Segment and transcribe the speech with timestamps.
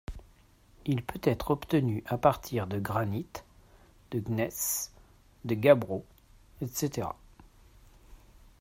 [0.87, 3.45] Il peut être obtenu à partir de granite,
[4.09, 4.91] de gneiss,
[5.45, 6.07] de gabbro,
[6.61, 7.09] etc.